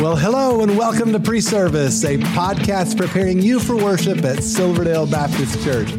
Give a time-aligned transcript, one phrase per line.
[0.00, 5.04] Well, hello and welcome to Pre Service, a podcast preparing you for worship at Silverdale
[5.04, 5.90] Baptist Church.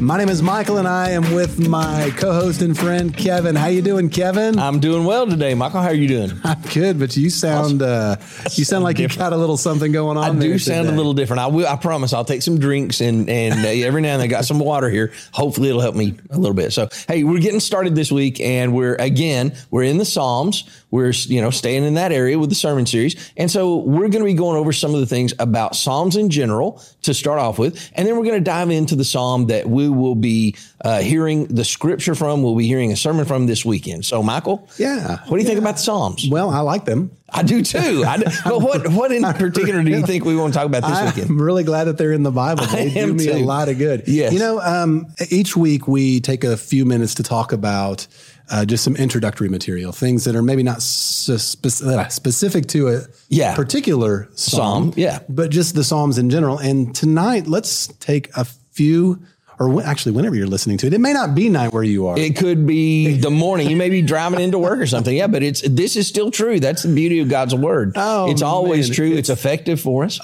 [0.00, 3.56] My name is Michael, and I am with my co-host and friend Kevin.
[3.56, 4.56] How you doing, Kevin?
[4.56, 5.80] I'm doing well today, Michael.
[5.80, 6.30] How are you doing?
[6.44, 8.14] I'm good, but you sound uh,
[8.52, 9.14] you sound like different.
[9.14, 10.36] you got a little something going on.
[10.36, 10.94] I do sound today.
[10.94, 11.40] a little different.
[11.40, 11.66] I will.
[11.66, 12.12] I promise.
[12.12, 14.88] I'll take some drinks and and uh, every now and then I got some water
[14.88, 15.12] here.
[15.32, 16.72] Hopefully, it'll help me a little bit.
[16.72, 20.62] So, hey, we're getting started this week, and we're again we're in the Psalms.
[20.92, 24.22] We're you know staying in that area with the sermon series, and so we're going
[24.22, 27.58] to be going over some of the things about Psalms in general to start off
[27.58, 31.00] with, and then we're going to dive into the Psalm that we will be uh,
[31.00, 32.42] hearing the scripture from.
[32.42, 34.04] We'll be hearing a sermon from this weekend.
[34.04, 35.46] So, Michael, yeah, what do you yeah.
[35.46, 36.28] think about the Psalms?
[36.30, 37.10] Well, I like them.
[37.30, 38.04] I do too.
[38.06, 41.14] I, but what what in particular do you think we want to talk about this
[41.14, 41.30] weekend?
[41.30, 42.64] I'm really glad that they're in the Bible.
[42.78, 43.32] They do me too.
[43.32, 44.04] a lot of good.
[44.06, 44.32] Yes.
[44.32, 48.06] You know, um, each week we take a few minutes to talk about
[48.50, 53.00] uh, just some introductory material, things that are maybe not spe- uh, specific to a
[53.28, 53.54] yeah.
[53.54, 56.58] particular psalm, psalm, yeah, but just the psalms in general.
[56.58, 59.22] And tonight, let's take a few
[59.58, 60.94] or actually whenever you're listening to it.
[60.94, 62.18] It may not be night where you are.
[62.18, 63.68] It could be the morning.
[63.68, 65.16] You may be driving into work or something.
[65.16, 66.60] Yeah, but it's this is still true.
[66.60, 67.92] That's the beauty of God's word.
[67.96, 68.94] Oh, it's always man.
[68.96, 69.10] true.
[69.10, 70.20] It's, it's, effective for us.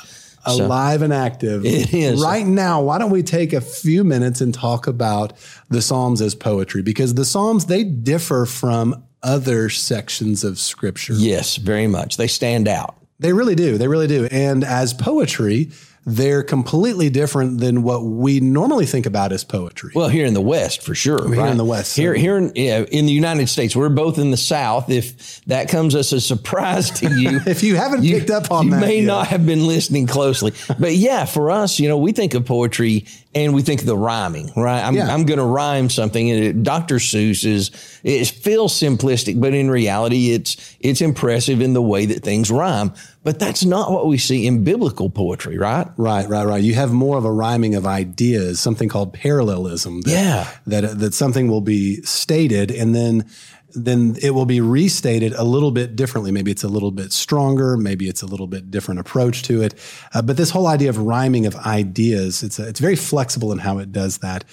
[0.46, 1.64] Alive so, and active.
[1.74, 2.22] It is.
[2.22, 5.32] Right now, why don't we take a few minutes and talk about
[5.68, 6.82] the Psalms as poetry?
[6.82, 11.14] Because the Psalms, they differ from other sections of scripture.
[11.14, 12.18] Yes, very much.
[12.18, 12.96] They stand out.
[13.18, 13.78] They really do.
[13.78, 14.26] They really do.
[14.30, 15.70] And as poetry,
[16.06, 19.92] they're completely different than what we normally think about as poetry.
[19.94, 21.26] Well, here in the West, for sure.
[21.28, 21.50] Here right?
[21.50, 21.96] in the West.
[21.96, 24.90] Here, here in, yeah, in the United States, we're both in the South.
[24.90, 28.66] If that comes as a surprise to you, if you haven't you, picked up on
[28.66, 29.06] you that, may yet.
[29.06, 30.52] not have been listening closely.
[30.78, 33.96] but yeah, for us, you know, we think of poetry and we think of the
[33.96, 34.82] rhyming, right?
[34.82, 35.12] I'm, yeah.
[35.12, 36.30] I'm going to rhyme something.
[36.30, 36.96] And it, Dr.
[36.96, 37.70] Seuss is,
[38.04, 42.92] it feels simplistic, but in reality, it's, it's impressive in the way that things rhyme.
[43.24, 45.88] But that's not what we see in biblical poetry, right?
[45.96, 46.62] Right, right, right.
[46.62, 50.02] You have more of a rhyming of ideas, something called parallelism.
[50.02, 50.48] That, yeah.
[50.66, 53.28] That, that something will be stated and then
[53.76, 56.30] then it will be restated a little bit differently.
[56.30, 57.76] Maybe it's a little bit stronger.
[57.76, 59.74] Maybe it's a little bit different approach to it.
[60.12, 63.58] Uh, but this whole idea of rhyming of ideas, it's a, it's very flexible in
[63.58, 64.44] how it does that.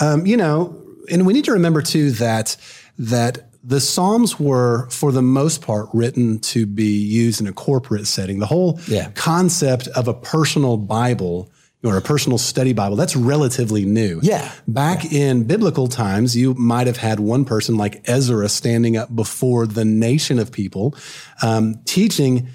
[0.00, 0.80] Um, you know,
[1.10, 2.56] and we need to remember too that
[2.98, 8.06] that the Psalms were, for the most part, written to be used in a corporate
[8.06, 8.38] setting.
[8.38, 9.10] The whole yeah.
[9.10, 11.50] concept of a personal Bible
[11.84, 14.18] or a personal study Bible, that's relatively new.
[14.22, 14.50] Yeah.
[14.66, 15.20] Back yeah.
[15.20, 19.84] in biblical times, you might have had one person like Ezra standing up before the
[19.84, 20.96] nation of people,
[21.40, 22.48] um, teaching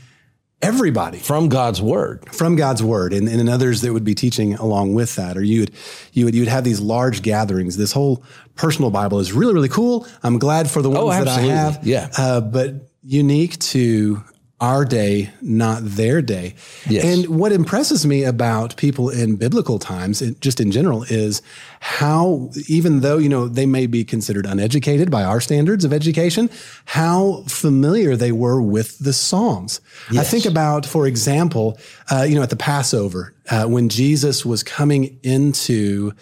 [0.64, 4.94] everybody from God's word, from God's word, and, and others that would be teaching along
[4.94, 5.72] with that, or you would
[6.14, 7.78] you would you would have these large gatherings.
[7.78, 8.24] This whole
[8.56, 10.08] personal Bible is really really cool.
[10.24, 14.24] I'm glad for the ones oh, that I have, yeah, uh, but unique to
[14.64, 16.56] our day, not their day.
[16.88, 17.04] Yes.
[17.04, 21.42] And what impresses me about people in biblical times, just in general, is
[21.82, 26.50] how, even though, you know, they may be considered uneducated by our standards of education,
[26.86, 29.82] how familiar they were with the Psalms.
[30.10, 30.26] Yes.
[30.26, 31.78] I think about, for example,
[32.10, 36.14] uh, you know, at the Passover, uh, when Jesus was coming into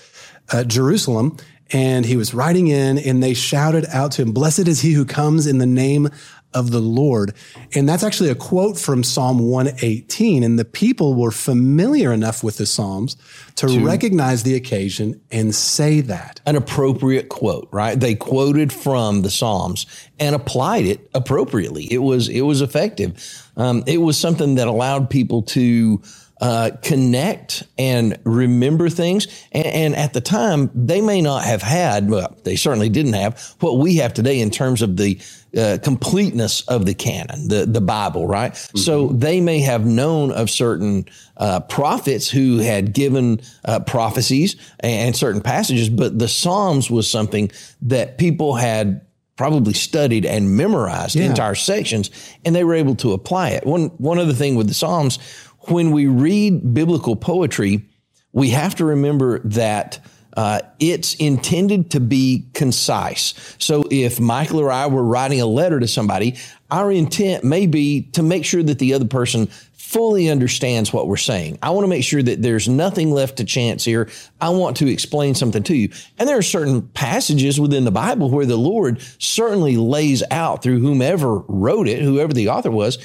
[0.52, 1.38] uh, Jerusalem,
[1.72, 5.06] and he was riding in and they shouted out to him, blessed is he who
[5.06, 6.10] comes in the name
[6.54, 7.34] of the Lord.
[7.74, 10.44] And that's actually a quote from Psalm 118.
[10.44, 13.16] And the people were familiar enough with the Psalms
[13.56, 16.42] to, to, recognize the occasion and say that.
[16.46, 18.00] An appropriate quote, right?
[18.00, 19.86] They quoted from the Psalms
[20.20, 21.92] and applied it appropriately.
[21.92, 23.50] It was, it was effective.
[23.56, 26.02] Um, it was something that allowed people to
[26.42, 29.28] uh, connect and remember things.
[29.52, 33.56] And, and, at the time, they may not have had, well, they certainly didn't have
[33.60, 35.20] what we have today in terms of the
[35.56, 38.54] uh, completeness of the canon, the, the Bible, right?
[38.54, 38.80] Mm-hmm.
[38.80, 41.06] So they may have known of certain
[41.38, 47.52] uh, prophets who had given uh, prophecies and certain passages, but the Psalms was something
[47.84, 49.06] that people had
[49.42, 51.26] probably studied and memorized yeah.
[51.26, 52.12] entire sections,
[52.46, 53.66] and they were able to apply it.
[53.66, 55.18] One one other thing with the Psalms
[55.64, 57.86] when we read biblical poetry,
[58.34, 60.00] we have to remember that
[60.38, 63.34] uh, it's intended to be concise.
[63.58, 66.38] So if Michael or I were writing a letter to somebody,
[66.70, 71.18] our intent may be to make sure that the other person fully understands what we're
[71.18, 71.60] saying.
[71.62, 74.10] I want to make sure that there's nothing left to chance here.
[74.40, 75.90] I want to explain something to you.
[76.18, 80.80] And there are certain passages within the Bible where the Lord certainly lays out through
[80.80, 83.00] whomever wrote it, whoever the author was,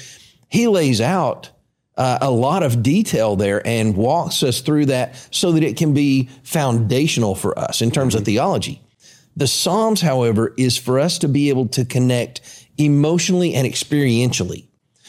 [0.47, 1.49] he lays out
[1.97, 5.93] uh, a lot of detail there and walks us through that so that it can
[5.93, 8.21] be foundational for us in terms mm-hmm.
[8.21, 8.81] of theology.
[9.35, 12.41] The Psalms, however, is for us to be able to connect
[12.77, 14.67] emotionally and experientially.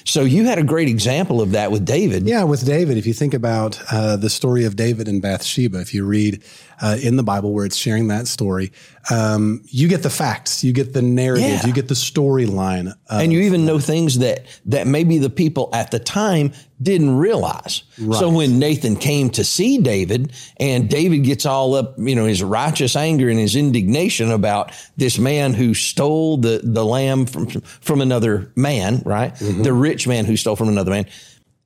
[0.08, 2.26] So you had a great example of that with David.
[2.26, 2.96] Yeah, with David.
[2.96, 6.42] If you think about uh, the story of David and Bathsheba, if you read
[6.80, 8.72] uh, in the Bible where it's sharing that story,
[9.10, 11.66] um, you get the facts, you get the narrative, yeah.
[11.66, 15.90] you get the storyline, and you even know things that that maybe the people at
[15.90, 17.82] the time didn't realize.
[17.98, 18.18] Right.
[18.18, 22.42] So when Nathan came to see David and David gets all up, you know, his
[22.42, 28.00] righteous anger and his indignation about this man who stole the, the lamb from, from
[28.00, 29.34] another man, right?
[29.34, 29.62] Mm-hmm.
[29.62, 31.06] The rich man who stole from another man.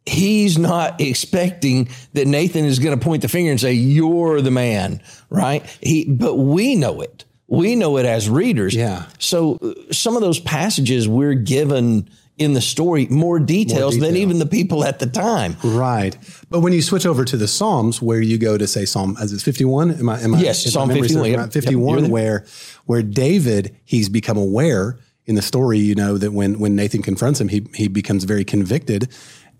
[0.04, 4.50] He's not expecting that Nathan is going to point the finger and say, you're the
[4.50, 5.00] man,
[5.30, 5.64] right?
[5.80, 7.24] He, but we know it.
[7.46, 8.74] We know it as readers.
[8.74, 9.06] Yeah.
[9.18, 14.08] So uh, some of those passages we're given, in the story more details more detail.
[14.08, 15.56] than even the people at the time.
[15.62, 16.16] Right.
[16.50, 19.32] But when you switch over to the Psalms, where you go to say Psalm, as
[19.32, 21.52] it's 51, am I, am I, yes, Psalm 51, yep.
[21.52, 22.44] 51, yep, where,
[22.86, 27.40] where David, he's become aware in the story, you know, that when, when Nathan confronts
[27.40, 29.08] him, he, he becomes very convicted.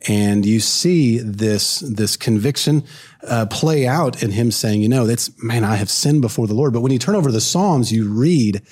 [0.09, 2.83] And you see this, this conviction
[3.23, 6.55] uh, play out in him saying, you know, that's, man, I have sinned before the
[6.55, 6.73] Lord.
[6.73, 8.63] But when you turn over the Psalms, you read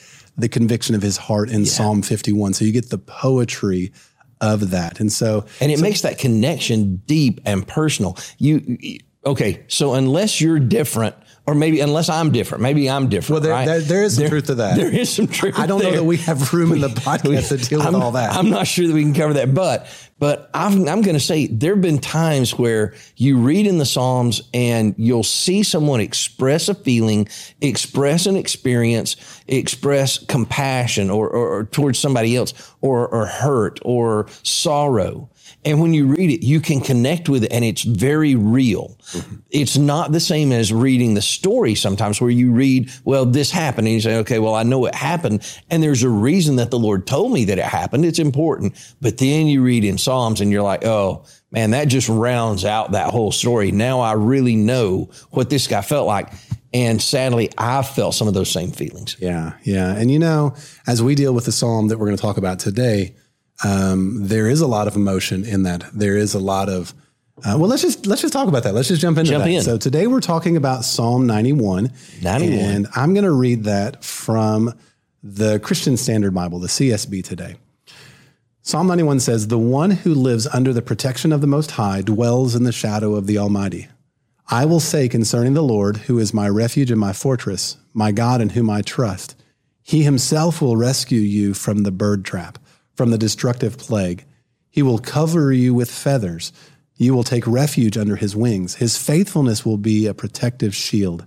[0.41, 1.71] the conviction of his heart in yeah.
[1.71, 2.55] Psalm 51.
[2.55, 3.93] So you get the poetry
[4.41, 5.01] of that.
[5.01, 8.17] And so, and it so, makes that connection deep and personal.
[8.39, 8.79] You,
[9.25, 9.65] okay.
[9.69, 11.15] So unless you're different,
[11.47, 13.31] or maybe unless I'm different, maybe I'm different.
[13.31, 13.67] Well, there, right?
[13.67, 14.77] there, there is some there, truth to that.
[14.77, 15.59] There is some truth.
[15.59, 15.91] I don't there.
[15.91, 18.33] know that we have room in the podcast we, to deal with I'm, all that.
[18.33, 19.87] I'm not sure that we can cover that, but
[20.20, 23.87] but I'm, I'm going to say there have been times where you read in the
[23.87, 27.26] Psalms and you'll see someone express a feeling,
[27.62, 29.17] express an experience,
[29.49, 32.52] express compassion or, or, or towards somebody else,
[32.82, 35.31] or, or hurt or sorrow.
[35.64, 38.97] And when you read it, you can connect with it and it's very real.
[39.12, 39.37] Mm-hmm.
[39.50, 43.87] It's not the same as reading the story sometimes where you read, well, this happened.
[43.87, 45.47] And you say, okay, well, I know it happened.
[45.70, 48.05] And there's a reason that the Lord told me that it happened.
[48.05, 48.75] It's important.
[49.00, 52.93] But then you read in Psalms and you're like, oh, man, that just rounds out
[52.93, 53.73] that whole story.
[53.73, 56.32] Now I really know what this guy felt like.
[56.73, 59.17] And sadly, I felt some of those same feelings.
[59.19, 59.93] Yeah, yeah.
[59.94, 60.55] And you know,
[60.87, 63.17] as we deal with the psalm that we're going to talk about today,
[63.65, 65.85] um, there is a lot of emotion in that.
[65.93, 66.95] There is a lot of
[67.43, 68.75] uh, well, let's just let's just talk about that.
[68.75, 69.51] Let's just jump into jump that.
[69.51, 69.62] In.
[69.62, 71.91] So today we're talking about Psalm 91.
[72.21, 72.59] 91.
[72.59, 74.75] And I'm going to read that from
[75.23, 77.57] the Christian Standard Bible, the CSB today.
[78.62, 82.55] Psalm 91 says, The one who lives under the protection of the Most High dwells
[82.55, 83.89] in the shadow of the Almighty.
[84.49, 88.43] I will say concerning the Lord, who is my refuge and my fortress, my God
[88.43, 89.41] in whom I trust,
[89.83, 92.59] he himself will rescue you from the bird trap
[93.00, 94.26] from the destructive plague.
[94.69, 96.52] He will cover you with feathers.
[96.97, 98.75] You will take refuge under his wings.
[98.75, 101.25] His faithfulness will be a protective shield.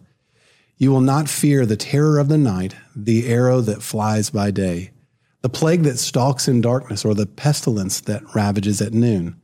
[0.77, 4.91] You will not fear the terror of the night, the arrow that flies by day,
[5.41, 9.41] the plague that stalks in darkness, or the pestilence that ravages at noon.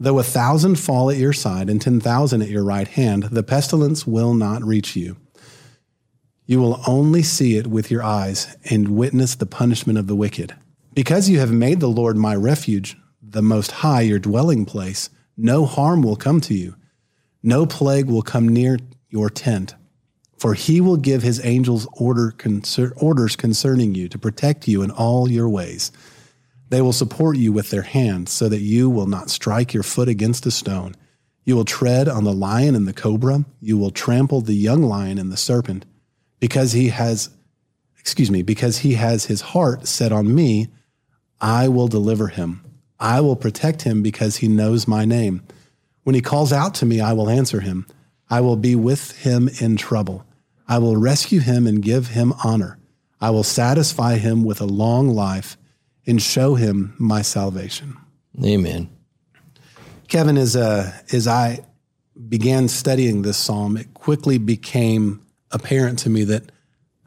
[0.00, 3.44] Though a thousand fall at your side and ten thousand at your right hand, the
[3.44, 5.16] pestilence will not reach you.
[6.44, 10.56] You will only see it with your eyes and witness the punishment of the wicked.
[10.98, 15.64] Because you have made the Lord my refuge, the Most High your dwelling place, no
[15.64, 16.74] harm will come to you.
[17.40, 19.76] No plague will come near your tent.
[20.38, 24.90] For he will give his angels order, concer- orders concerning you to protect you in
[24.90, 25.92] all your ways.
[26.68, 30.08] They will support you with their hands so that you will not strike your foot
[30.08, 30.96] against a stone.
[31.44, 33.44] You will tread on the lion and the cobra.
[33.60, 35.86] You will trample the young lion and the serpent.
[36.40, 37.30] Because he has,
[38.00, 40.70] excuse me, because he has his heart set on me,
[41.40, 42.64] I will deliver him.
[43.00, 45.42] I will protect him because he knows my name.
[46.02, 47.86] When he calls out to me, I will answer him.
[48.30, 50.24] I will be with him in trouble.
[50.66, 52.78] I will rescue him and give him honor.
[53.20, 55.56] I will satisfy him with a long life
[56.06, 57.96] and show him my salvation.
[58.44, 58.88] Amen.
[60.08, 61.60] Kevin, as, uh, as I
[62.28, 66.50] began studying this psalm, it quickly became apparent to me that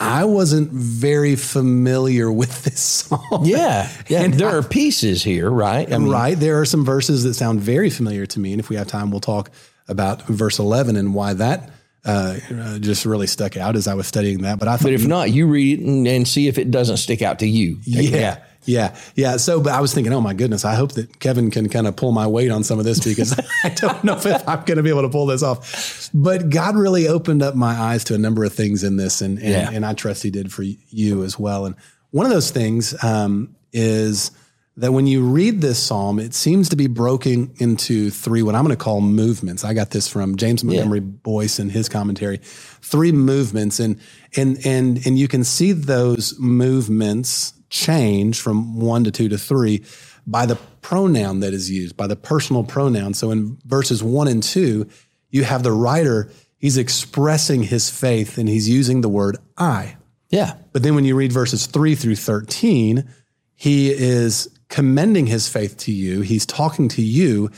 [0.02, 3.42] I wasn't very familiar with this song.
[3.44, 3.90] Yeah.
[4.08, 4.22] Yeah.
[4.24, 5.92] And there I, are pieces here, right?
[5.92, 6.38] I mean, right.
[6.38, 8.52] There are some verses that sound very familiar to me.
[8.52, 9.52] And if we have time, we'll talk
[9.88, 11.72] about verse 11 and why that
[12.06, 14.60] uh, just really stuck out as I was studying that.
[14.60, 16.98] But I thought, but if not, you read it and, and see if it doesn't
[16.98, 17.78] stick out to you.
[17.84, 18.44] Yeah.
[18.66, 18.92] Yeah.
[18.94, 19.38] Yeah, yeah.
[19.38, 21.96] So, but I was thinking, oh my goodness, I hope that Kevin can kind of
[21.96, 24.84] pull my weight on some of this because I don't know if I'm going to
[24.84, 26.10] be able to pull this off.
[26.14, 29.38] But God really opened up my eyes to a number of things in this, and
[29.40, 29.70] and, Yeah.
[29.72, 31.66] and I trust He did for you as well.
[31.66, 31.76] And
[32.12, 34.32] one of those things um, is
[34.78, 38.64] that when you read this psalm, it seems to be broken into three what I'm
[38.64, 39.64] going to call movements.
[39.66, 42.38] I got this from James Montgomery Boice in his commentary.
[42.82, 44.00] Three movements, and
[44.38, 49.84] and and and you can see those movements change from one to two to three
[50.28, 53.16] by the pronoun that is used, by the personal pronoun.
[53.16, 54.88] So in verses one and two,
[55.32, 59.98] you have the writer, he's expressing his faith and he's using the word I.
[60.30, 60.56] Yeah.
[60.72, 63.08] But then when you read verses three through 13,
[63.56, 66.22] he is commending his faith to you.
[66.22, 67.50] He's talking to you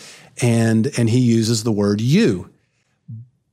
[0.42, 2.53] and, and he uses the word you.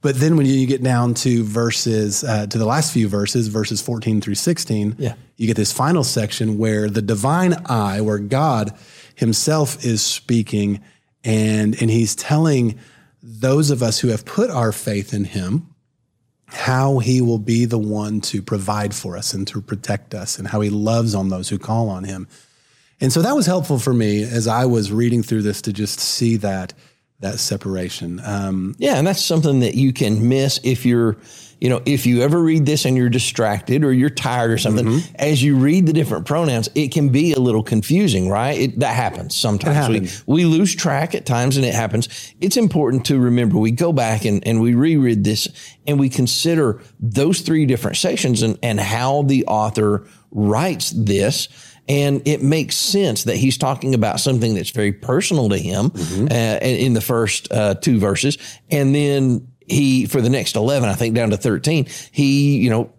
[0.02, 3.82] But then when you get down to verses, uh, to the last few verses, verses
[3.82, 5.14] 14 through 16, Yeah.
[5.36, 8.72] you get this final section where the divine I, where God
[9.14, 10.80] himself is speaking
[11.22, 12.78] and, and he's telling
[13.22, 15.66] those of us who have put our faith in him,
[16.46, 20.48] how he will be the one to provide for us and to protect us and
[20.48, 22.26] how he loves on those who call on him.
[23.02, 26.00] And so that was helpful for me as I was reading through this to just
[26.00, 26.72] see that
[27.20, 28.20] that separation.
[28.24, 31.18] Um, Yeah, and that's something that you can miss if you're,
[31.60, 34.86] you know, if you ever read this and you're distracted or you're tired or something.
[34.86, 35.14] Mm-hmm.
[35.16, 38.58] As you read the different pronouns, it can be a little confusing, right?
[38.58, 39.76] It, that happens sometimes.
[39.76, 40.26] happens.
[40.26, 42.08] We, we lose track at times, and it happens.
[42.40, 43.58] It's important to remember.
[43.58, 45.46] We go back and, and we reread this,
[45.86, 51.48] and we consider those three different sections and and how the author writes this.
[51.88, 55.92] And it makes sense that he's talking about something that's very personal to him
[56.30, 58.38] uh, in the first uh, two verses.
[58.70, 62.92] And then he, for the next 11, I think down to 13, he, you know,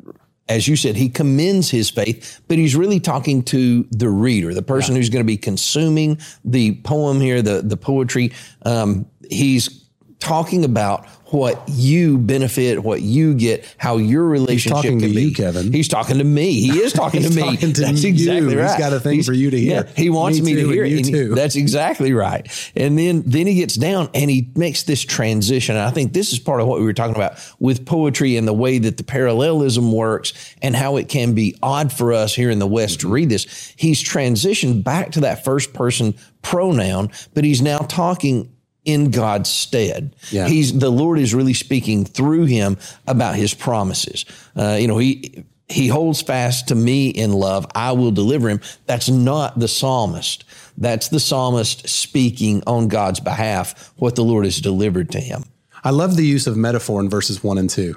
[0.50, 4.61] as you said, he commends his faith, but he's really talking to the reader, the
[4.61, 8.33] person who's going to be consuming the poem here, the, the poetry.
[8.63, 9.80] Um, he's
[10.21, 14.83] talking about what you benefit, what you get, how your relationship is.
[14.83, 15.23] He's talking to be.
[15.23, 15.71] you, Kevin.
[15.71, 16.59] He's talking to me.
[16.59, 17.41] He is talking to me.
[17.41, 18.09] talking to That's you.
[18.09, 18.77] exactly He's right.
[18.77, 19.87] got a thing for you to hear.
[19.95, 20.91] he wants Me me, to hear it.
[21.05, 21.33] he- too.
[21.33, 22.47] that's exactly right.
[22.75, 25.75] And then then he gets down and he makes this transition.
[25.77, 28.45] And I think this is part of what we were talking about with poetry and
[28.45, 32.49] the way that the parallelism works and how it can be odd for us here
[32.49, 33.73] in the West to read this.
[33.77, 38.51] He's transitioned back to that first person pronoun, but he's now talking
[38.85, 40.15] in God's stead.
[40.31, 40.47] Yeah.
[40.47, 44.25] He's the Lord is really speaking through him about his promises.
[44.55, 47.65] Uh, you know, he he holds fast to me in love.
[47.75, 48.61] I will deliver him.
[48.88, 50.43] That's not the psalmist.
[50.77, 55.43] That's the psalmist speaking on God's behalf what the Lord has delivered to him.
[55.83, 57.95] I love the use of metaphor in verses one and two.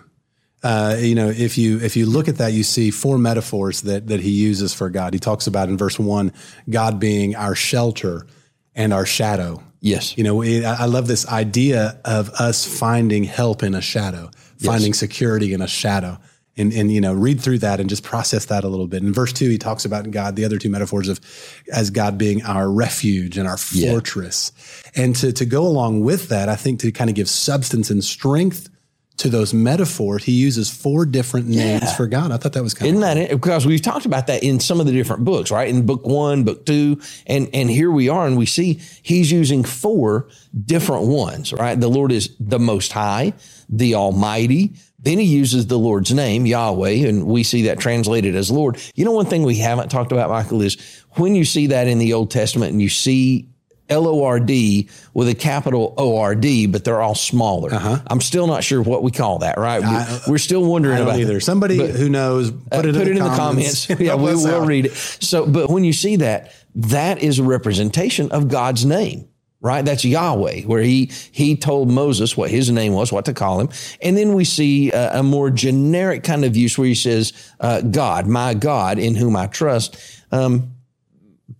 [0.62, 4.06] Uh, you know, if you if you look at that, you see four metaphors that
[4.06, 5.12] that he uses for God.
[5.12, 6.32] He talks about in verse one,
[6.70, 8.26] God being our shelter
[8.74, 9.62] and our shadow.
[9.84, 10.16] Yes.
[10.16, 14.30] You know, it, I I love this idea of us finding help in a shadow,
[14.58, 16.18] finding security in a shadow.
[16.56, 19.02] And, and, you know, read through that and just process that a little bit.
[19.02, 21.18] In verse two, he talks about God, the other two metaphors of
[21.72, 23.90] as God being our refuge and our Yeah.
[23.90, 24.52] fortress.
[24.94, 28.04] And to, to go along with that, I think to kind of give substance and
[28.04, 28.68] strength
[29.16, 31.94] to those metaphors, he uses four different names Yeah.
[31.94, 32.32] for God.
[32.32, 32.96] I thought that was kind of...
[32.96, 33.40] Isn't of that it?
[33.40, 35.68] Because we've talked about that in some of the different books, right?
[35.68, 39.62] In book one, book two, and and here we are, and we see he's using
[39.62, 40.28] four
[40.66, 41.78] different ones, right?
[41.78, 43.34] The Lord is the Most High,
[43.68, 44.74] the Almighty.
[44.98, 48.78] Then he uses the Lord's name, Yahweh, and we see that translated as Lord.
[48.94, 50.76] You know, one thing we haven't talked about, Michael, is
[51.12, 53.48] when you see that in the Old Testament and you see
[53.88, 57.70] L O R D with a capital O R D, but they're all smaller.
[58.06, 59.82] I'm still not sure what we call that, right?
[60.26, 61.38] We, we're still wondering I about either.
[61.40, 63.86] Somebody who knows, put it, Uh, put in, it the in the comments.
[63.86, 63.88] comments.
[64.06, 64.66] yeah, we will out.
[64.66, 64.92] read it.
[64.94, 69.28] So, but when you see that, that is a representation of God's name,
[69.60, 69.84] right?
[69.84, 73.68] That's Yahweh, where he he told Moses what his name was, what to call him,
[74.02, 77.82] and then we see a, a more generic kind of use where he says, uh,
[77.82, 79.96] "God, my God, in whom I trust."
[80.32, 80.70] Um,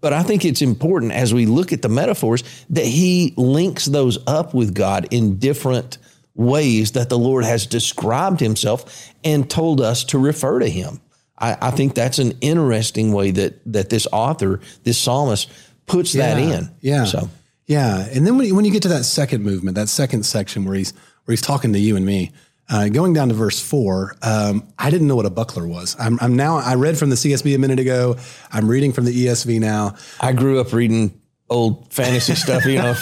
[0.01, 4.19] but I think it's important as we look at the metaphors that he links those
[4.27, 5.99] up with God in different
[6.35, 11.01] ways that the Lord has described himself and told us to refer to him.
[11.39, 15.51] I, I think that's an interesting way that that this author, this psalmist,
[15.87, 16.71] puts that in.
[16.81, 17.05] Yeah.
[17.05, 17.29] So
[17.67, 18.07] yeah.
[18.13, 20.75] And then when you, when you get to that second movement, that second section where
[20.75, 20.93] he's
[21.25, 22.33] where he's talking to you and me,
[22.71, 25.97] uh, going down to verse four, um, I didn't know what a buckler was.
[25.99, 26.57] I'm, I'm now.
[26.57, 28.17] I read from the CSB a minute ago.
[28.53, 29.97] I'm reading from the ESV now.
[30.21, 32.95] I grew up reading old fantasy stuff, you know,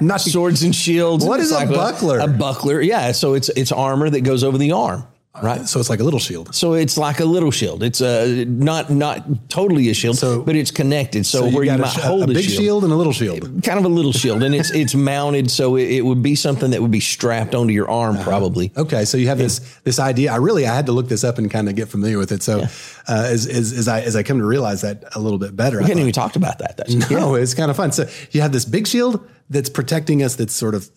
[0.00, 1.24] Not- swords and shields.
[1.24, 2.18] What It's is a buckler?
[2.18, 3.12] A buckler, yeah.
[3.12, 5.06] So it's it's armor that goes over the arm.
[5.42, 5.68] Right?
[5.68, 6.54] So it's like a little shield.
[6.54, 7.82] So it's like a little shield.
[7.82, 11.26] It's uh, not not totally a shield, So- but it's connected.
[11.26, 12.84] So, So where you might a, sh- hold a big shield.
[12.84, 13.62] and a little shield.
[13.64, 16.70] kind of a little shield, and it's it's mounted, so it, it would be something
[16.70, 18.24] that would be strapped onto your arm, Uh-huh.
[18.24, 18.72] probably.
[18.76, 20.32] Okay, so you have this this idea.
[20.32, 22.42] I really I had to look this up and kind of get familiar with it.
[22.42, 22.66] So uh,
[23.08, 25.80] as, as as I as I come to realize that a little bit better, I
[25.80, 26.76] We hadn't thought, even talked about that.
[26.76, 27.92] That's, no, it's kind of fun.
[27.92, 30.88] So you have this big shield that's protecting us, that's sort of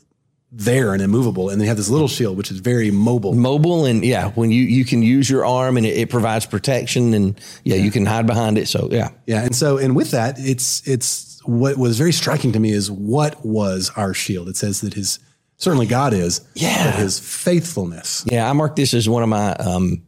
[0.51, 3.33] there and immovable, and they have this little shield which is very mobile.
[3.33, 7.13] mobile and yeah, when you you can use your arm and it, it provides protection,
[7.13, 8.67] and yeah, you can hide behind it.
[8.67, 12.59] So yeah, Yeah, and so and with that, it's it's what was very striking to
[12.59, 14.47] me is what was our shield.
[14.49, 15.19] It says that his
[15.57, 16.91] certainly God is, Yeah.
[16.91, 18.23] but his faithfulness.
[18.29, 20.03] Yeah, I mark this as one of my um,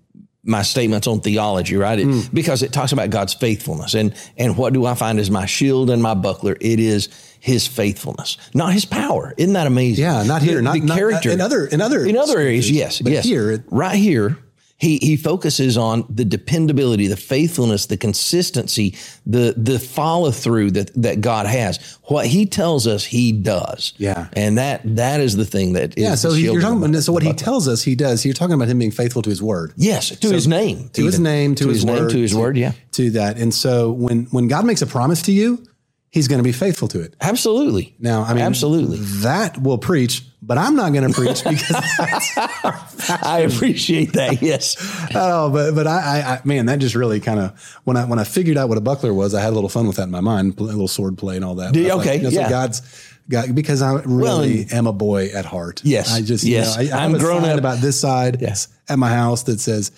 [0.49, 1.99] my statements on theology, right?
[1.99, 2.21] It, Hmm.
[2.33, 5.89] Because it talks about God's faithfulness, and and what do I find as my shield
[5.89, 6.57] and my buckler?
[6.59, 7.07] It is
[7.39, 9.33] His faithfulness, not His power.
[9.37, 10.03] Isn't that amazing?
[10.03, 12.69] Yeah, not here, The, not the not- character in other in other in other areas.
[12.69, 13.23] Yes, but yes.
[13.25, 14.37] here right here.
[14.79, 18.95] He, he focuses on the dependability, the faithfulness, the consistency,
[19.25, 21.97] the the follow through that that God has.
[22.03, 23.93] What He tells us, He does.
[23.97, 24.29] Yeah.
[24.33, 27.23] and that that is the thing that Yeah, so he, you're talking about so what
[27.23, 28.23] he tells us he does.
[28.25, 29.73] You're talking about him being faithful to his word.
[29.75, 30.89] Yes, to his name.
[30.93, 32.57] to his name, to, his, name, word, to his word.
[32.57, 33.37] Yeah, to that.
[33.37, 35.63] And so when when God makes a promise to you,
[36.11, 37.15] He's going to be faithful to it.
[37.21, 37.95] absolutely.
[37.99, 38.97] Now, I mean, absolutely.
[39.21, 41.75] that will preach, but I'm not going to preach because
[43.21, 44.41] I appreciate that.
[44.41, 44.75] Yes.
[45.15, 48.19] oh, but but I, I, I man, that just really kind of when I when
[48.19, 50.11] I figured out what a buckler was, I had a little fun with that in
[50.11, 51.73] my mind, a little sword play and all that.
[51.73, 51.91] Did you?
[51.91, 52.49] I was Okay, you know, so.
[52.49, 53.05] God's.
[53.29, 55.81] God, because I really and- am a boy at heart.
[55.83, 56.75] Yes, I just yes.
[56.81, 58.67] You know, I, I I'm have a grown up- about this side Yes.
[58.87, 59.91] at my house that says,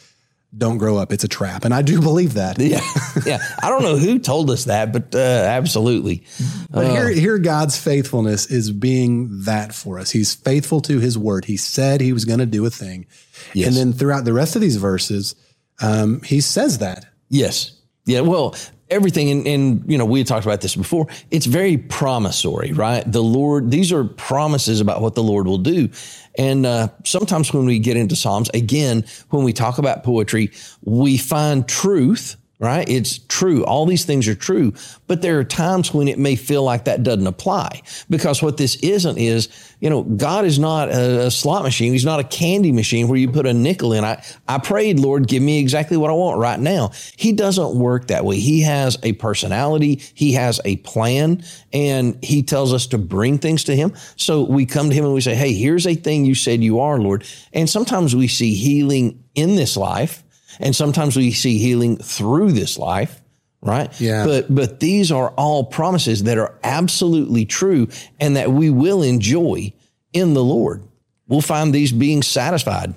[0.57, 1.11] "Don't grow up.
[1.13, 2.59] It's a trap," and I do believe that.
[2.59, 2.81] Yeah.
[3.25, 3.39] Yeah.
[3.61, 6.23] I don't know who told us that, but uh, absolutely.
[6.71, 10.09] But here, here, God's faithfulness is being that for us.
[10.11, 11.43] He's faithful to His word.
[11.45, 13.05] He said He was going to do a thing,
[13.53, 13.67] Yes.
[13.67, 15.35] and then throughout the rest of these verses,
[15.81, 17.05] um, He says that.
[17.29, 17.73] Yes.
[18.05, 18.21] Yeah.
[18.21, 18.55] Well,
[18.91, 21.07] everything, and, and you know, we had talked about this before.
[21.31, 23.09] It's very promissory, right?
[23.09, 25.89] The Lord, these are promises about what the Lord will do.
[26.37, 30.51] And uh, sometimes when we get into Psalms, again, when we talk about poetry,
[30.83, 32.35] we find truth.
[32.61, 32.87] Right?
[32.87, 33.65] It's true.
[33.65, 34.73] All these things are true,
[35.07, 38.75] but there are times when it may feel like that doesn't apply because what this
[38.75, 41.91] isn't is, you know, God is not a, a slot machine.
[41.91, 44.05] He's not a candy machine where you put a nickel in.
[44.05, 46.91] I, I prayed, Lord, give me exactly what I want right now.
[47.17, 48.37] He doesn't work that way.
[48.37, 49.99] He has a personality.
[50.13, 51.43] He has a plan
[51.73, 53.93] and he tells us to bring things to him.
[54.17, 56.79] So we come to him and we say, Hey, here's a thing you said you
[56.79, 57.25] are, Lord.
[57.53, 60.23] And sometimes we see healing in this life
[60.61, 63.21] and sometimes we see healing through this life
[63.61, 64.25] right Yeah.
[64.25, 67.87] but but these are all promises that are absolutely true
[68.19, 69.73] and that we will enjoy
[70.13, 70.83] in the lord
[71.27, 72.93] we'll find these being satisfied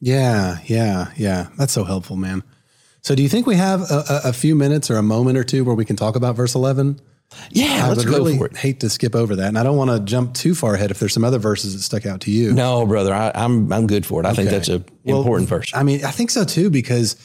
[0.00, 1.48] Yeah, yeah, yeah.
[1.58, 2.42] That's so helpful, man.
[3.02, 5.64] So, do you think we have a, a, few minutes or a moment or two
[5.64, 7.00] where we can talk about verse eleven?
[7.50, 8.56] Yeah I let's would go really for it.
[8.56, 10.90] hate to skip over that, and I don't want to jump too far ahead.
[10.90, 13.86] If there's some other verses that stuck out to you, no brother I, i'm i'm
[13.86, 14.26] good for it.
[14.26, 15.72] I think that's a Well, important verse.
[15.74, 17.16] I mean, I think so too, because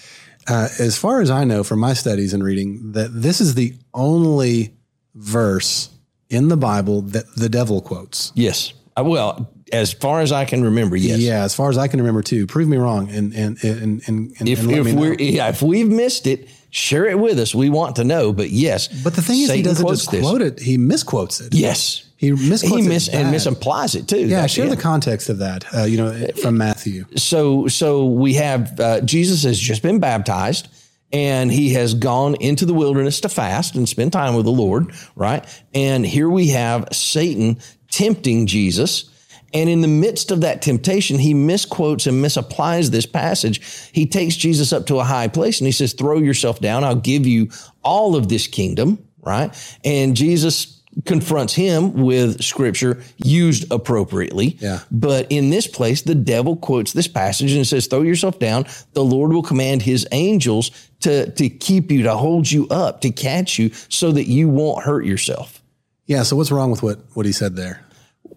[0.48, 3.74] uh, as far as I know from my studies and reading, that this is the
[3.94, 4.76] only
[5.16, 5.89] verse
[6.30, 8.32] in the Bible that the devil quotes.
[8.36, 8.74] yes.
[8.96, 11.99] Uh, well as far as i can remember yes Yeah, as far as I can
[11.99, 12.45] remember too.
[12.47, 15.89] Prove me wrong, and and and and, and if, and if we're yeah if we've
[15.89, 19.39] missed it share it with us we want to know but yes But the thing
[19.41, 20.21] is, he doesn't just this.
[20.21, 21.53] quote it; he misquotes it.
[21.53, 23.33] yes He misquotes he it mis- and bad.
[23.36, 25.65] misapplies it too Yeah, share the context of that.
[25.75, 27.05] Uh, you know, from Matthew.
[27.15, 30.67] so so we have uh, Jesus has just been baptized
[31.12, 34.91] and he has gone into the wilderness to fast and spend time with the Lord,
[35.15, 35.45] right?
[35.75, 37.59] And here we have Satan
[37.91, 39.12] tempting Jesus.
[39.54, 43.62] And in the midst of that temptation, he misquotes and misapplies this passage.
[43.92, 46.84] He takes Jesus up to a high place and he says, throw yourself down.
[46.84, 47.50] I'll give you
[47.84, 49.54] all of this kingdom, right?
[49.86, 54.58] And Jesus confronts him with scripture used appropriately.
[54.60, 54.82] Yeah.
[54.92, 58.66] But in this place, the devil quotes this passage and says, throw yourself down.
[58.94, 63.10] The Lord will command his angels to, to keep you, to hold you up, to
[63.10, 65.63] catch you so that you won't hurt yourself.
[66.06, 66.24] Yeah.
[66.24, 67.84] So what's wrong with what what he said there?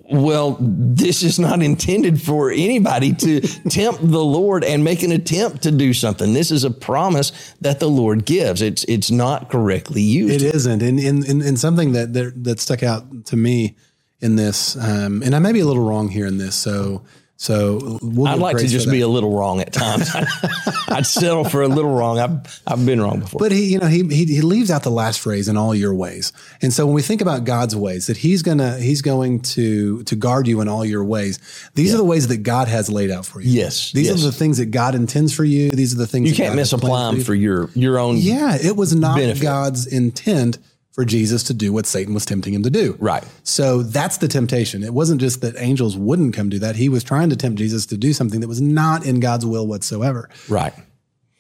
[0.08, 5.62] Well, this is not intended for anybody to tempt the Lord and make an attempt
[5.64, 6.32] to do something.
[6.32, 8.62] This is a promise that the Lord gives.
[8.62, 10.42] It's it's not correctly used.
[10.42, 13.76] It isn't, and and, and, and something that, that that stuck out to me
[14.20, 16.54] in this, um, and I may be a little wrong here in this.
[16.54, 17.02] So
[17.38, 20.10] So we'll I'd like to just be a little wrong at times.
[20.88, 22.18] I'd settle for a little wrong.
[22.18, 23.38] I've I've been wrong before.
[23.38, 25.94] But he, you know, he, he he leaves out the last phrase in all your
[25.94, 26.32] ways.
[26.62, 30.16] And so when we think about God's ways, that he's gonna he's going to to
[30.16, 31.38] guard you in all your ways.
[31.74, 33.50] These are the ways that God has laid out for you.
[33.50, 34.22] Yes, These yes.
[34.22, 35.70] are the things that God intends for you.
[35.70, 38.16] These are the things you can't God misapply them for your your own.
[38.16, 39.42] Yeah, it was not benefit.
[39.42, 40.58] God's intent
[40.96, 42.96] for Jesus to do what Satan was tempting him to do.
[42.98, 43.22] Right.
[43.42, 44.82] So that's the temptation.
[44.82, 46.74] It wasn't just that angels wouldn't come do that.
[46.74, 49.66] He was trying to tempt Jesus to do something that was not in God's will
[49.66, 50.30] whatsoever.
[50.48, 50.72] Right.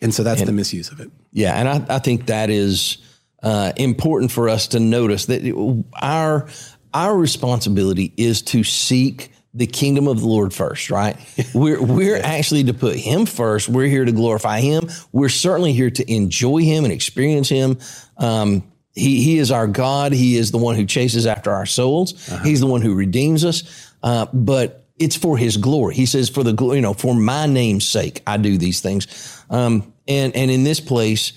[0.02, 1.10] And so that's the misuse of it.
[1.32, 2.98] Yeah, and I, I think that is
[3.42, 6.48] uh, important for us to notice that it- our
[6.92, 10.90] our responsibility is to seek the kingdom of the Lord first.
[10.90, 11.16] Right?
[11.54, 13.70] We're we're actually to put Him first.
[13.70, 14.90] We're here to glorify Him.
[15.12, 17.78] We're certainly here to enjoy Him and experience Him.
[18.18, 20.12] Um, he He is our God.
[20.12, 22.14] He is the one who chases after our souls.
[22.42, 23.92] He's the one who redeems us.
[24.02, 25.94] Uh, but it's for his glory.
[25.94, 29.44] He says, for the, glo- you know, for my name's sake, I do these things.
[29.50, 31.34] Um, and, and in this place,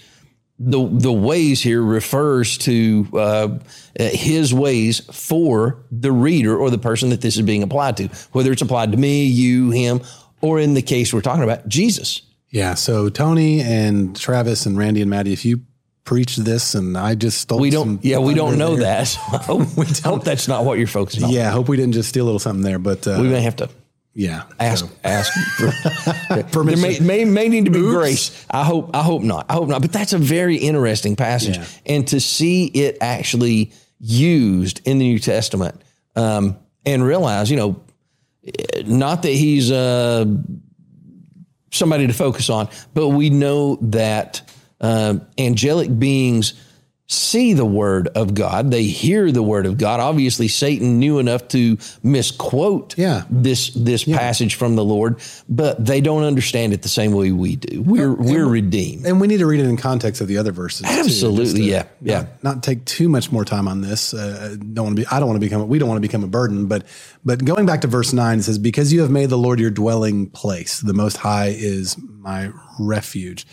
[0.57, 3.59] the, the ways here refers to, uh,
[3.97, 8.51] his ways for the reader or the person that this is being applied to, whether
[8.51, 10.01] it's applied to me, you, him,
[10.41, 12.21] or in the case we're talking about, Jesus.
[12.49, 12.75] Yeah.
[12.75, 15.61] So Tony and Travis and Randy and Maddie, if you
[16.09, 19.03] preach this and I just stole We don't, yeah, we don't know there- that.
[19.05, 19.21] So
[20.07, 21.29] I hope, that's not what you're focusing on.
[21.29, 21.49] Yeah.
[21.49, 23.55] I hope we didn't just steal a little something there, but uh, We may have
[23.57, 23.69] to
[24.15, 24.43] yeah.
[24.59, 27.05] ask So, ask for there Permission.
[27.05, 27.95] may, may may need to be Oops.
[27.95, 28.45] grace.
[28.49, 29.45] I hope I hope not.
[29.49, 29.81] I hope not.
[29.81, 31.65] But that's a very interesting passage, Yeah.
[31.85, 35.75] and to see it actually used in the New Testament,
[36.15, 37.81] um, and realize, you know,
[38.87, 40.25] not that he's uh,
[41.71, 44.41] somebody to focus on, but we know that
[44.81, 46.53] uh, angelic beings
[47.11, 48.69] see the word of God.
[48.69, 49.99] They hear the word of God.
[49.99, 53.23] Obviously, Satan knew enough to misquote Yeah.
[53.31, 57.55] this this passage from the Lord, but they don't understand it the same way we
[57.55, 57.81] do.
[57.81, 59.07] We're we're redeemed.
[59.07, 60.85] and we need to read it in context of the other verses.
[60.85, 62.19] Absolutely, just to yeah, yeah.
[62.19, 64.13] Not, not take too much more time on this.
[64.13, 65.07] Uh, don't want to be.
[65.07, 65.67] I don't want to become.
[65.67, 66.67] We don't want to become a burden.
[66.67, 66.85] But
[67.25, 69.71] but going back to verse nine, it says, "Because you have made the Lord your
[69.71, 73.47] dwelling place, the Most High is my refuge."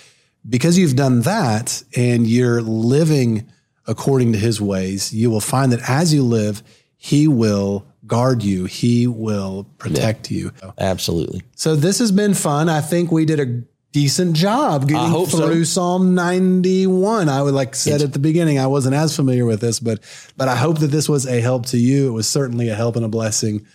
[0.49, 3.49] Because you've done that, and you're living
[3.87, 6.63] according to His ways, you will find that as you live,
[6.97, 8.67] He will guard you.
[8.67, 10.53] He will protect you.
[10.79, 11.43] Absolutely.
[11.57, 12.69] So this has been fun.
[12.69, 15.47] I think we did a decent job getting hope so.
[15.47, 17.31] through Psalm 91.
[17.31, 20.01] I would like said at the beginning, I wasn't as familiar with this, but
[20.37, 22.09] but I hope that this was a help to you.
[22.09, 23.67] It was certainly a help and a blessing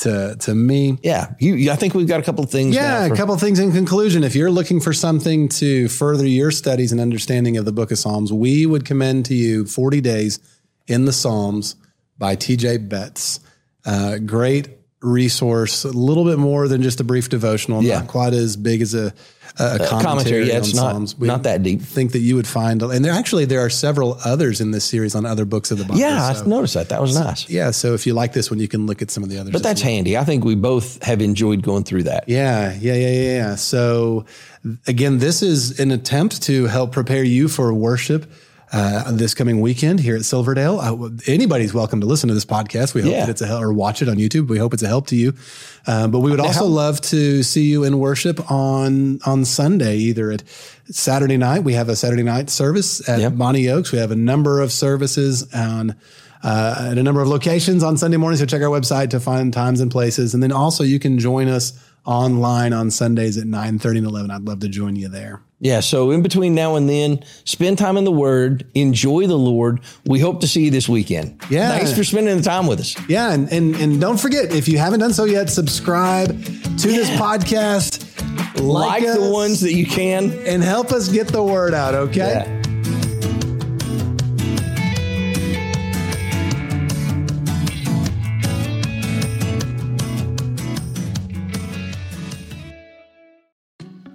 [0.00, 0.98] to to me.
[1.02, 2.74] Yeah, you, I think we've got a couple of things.
[2.74, 4.24] Yeah, now a couple of things in conclusion.
[4.24, 7.98] If you're looking for something to further your studies and understanding of the book of
[7.98, 10.38] Psalms, we would commend to you 40 Days
[10.86, 11.76] in the Psalms
[12.18, 13.40] by TJ Betts.
[13.84, 14.68] Uh, great
[15.02, 18.00] resource, a little bit more than just a brief devotional, Yeah.
[18.00, 19.14] not quite as big as a,
[19.58, 20.02] a, uh, commentary.
[20.02, 21.18] commentary, yeah, it's on not- Psalms.
[21.18, 21.82] not that deep.
[21.82, 25.14] think that you would find, and there actually there are several others in this series
[25.14, 25.98] on other books of the Bible.
[26.00, 26.88] Yeah, so, I noticed that.
[26.88, 27.48] That was nice.
[27.48, 27.70] yeah.
[27.70, 29.52] So if you like this one, you can look at some of the others.
[29.52, 30.16] But that's handy.
[30.16, 32.24] I think we both have enjoyed going through that.
[32.28, 33.54] Yeah, yeah, yeah, yeah, yeah.
[33.56, 34.24] So
[34.86, 38.30] again, this is an attempt to help prepare you for worship
[38.72, 40.78] uh, this coming weekend here at Silverdale.
[40.80, 42.94] Uh, anybody's welcome to listen to this podcast.
[42.94, 43.20] We hope Yeah.
[43.20, 44.48] that it's a help, or watch it on YouTube.
[44.48, 45.34] We hope it's a help to you.
[45.86, 50.30] Uh, but we would also love to see you in worship on on Sunday, either
[50.30, 50.42] at
[50.90, 51.64] Saturday night.
[51.64, 53.36] We have a Saturday night service at Yep.
[53.36, 53.90] Bonny Oaks.
[53.92, 55.96] We have a number of services on
[56.42, 58.38] uh, at a number of locations on Sunday morning.
[58.38, 60.32] So check our website to find times and places.
[60.32, 61.72] And then also you can join us
[62.06, 64.30] online on Sundays at 9 30 and 11.
[64.30, 65.42] I'd love to join you there.
[65.60, 65.80] Yeah.
[65.80, 69.80] So in between now and then, spend time in the Word, enjoy the Lord.
[70.06, 71.40] We hope to see you this weekend.
[71.50, 71.70] Yeah.
[71.70, 72.96] Thanks for spending the time with us.
[73.08, 73.32] Yeah.
[73.32, 78.06] And, and, and don't forget, if you haven't done so yet, subscribe to this podcast.
[78.60, 80.32] Like, the us, ones that you can.
[80.46, 81.94] and help us get the word out.
[81.94, 82.44] Okay.
[82.46, 82.59] Yeah.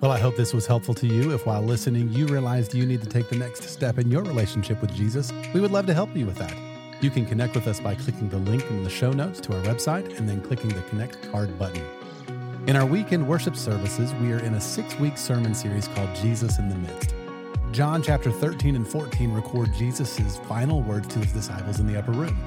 [0.05, 1.33] Well, I hope this was helpful to you.
[1.33, 4.79] If while listening, you realized you need to take the next step in your relationship
[4.79, 6.55] with Jesus, we would love to help you with that.
[7.01, 9.63] You can connect with us by clicking the link in the show notes to our
[9.63, 11.83] website and then clicking the Connect Card button.
[12.67, 16.59] In our weekend worship services, we are in a six week sermon series called Jesus
[16.59, 17.15] in the Midst.
[17.71, 22.11] John chapter 13 and 14 record Jesus' final words to his disciples in the upper
[22.11, 22.37] room.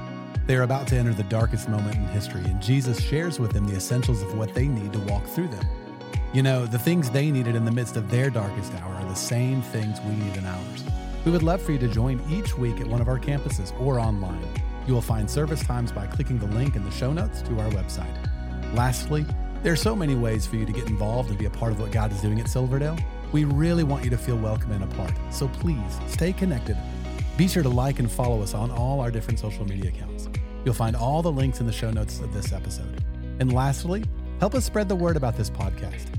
[0.47, 3.67] They are about to enter the darkest moment in history, and Jesus shares with them
[3.67, 5.88] the essentials of what they need to walk through them.
[6.31, 9.15] You know, the things they needed in the midst of their darkest hour are the
[9.15, 10.83] same things we need in ours.
[11.25, 13.99] We would love for you to join each week at one of our campuses or
[13.99, 14.47] online.
[14.85, 17.69] You will find service times by clicking the link in the show notes to our
[17.71, 18.15] website.
[18.75, 19.25] Lastly,
[19.61, 21.81] There are so many ways for you to get involved and be a part of
[21.81, 22.97] what God is doing at Silverdale.
[23.33, 26.77] We really want you to feel welcome and a part, so please stay connected.
[27.35, 30.29] Be sure to like and follow us on all our different social media accounts.
[30.63, 33.03] You'll find all the links in the show notes of this episode.
[33.41, 34.05] And lastly,
[34.39, 36.18] help us spread the word about this podcast.